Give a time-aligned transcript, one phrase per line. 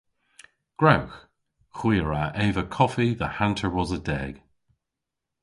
[0.79, 1.17] Gwrewgh!
[1.77, 4.33] Hwi a wra eva koffi dhe hanter wosa deg.